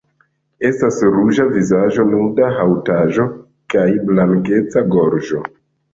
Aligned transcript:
Estas 0.69 0.95
ruĝa 1.15 1.45
vizaĝa 1.57 2.05
nuda 2.13 2.49
haŭtaĵo 2.57 3.27
kaj 3.75 3.87
blankeca 4.09 4.85
gorĝo. 4.97 5.45